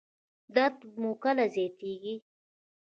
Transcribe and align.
درد 0.55 0.79
مو 1.01 1.11
کله 1.23 1.45
زیاتیږي؟ 1.55 2.15